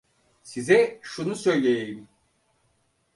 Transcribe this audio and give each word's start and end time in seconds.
Size 0.43 0.99
şunu 1.01 1.35
söyleyeyim. 1.35 2.09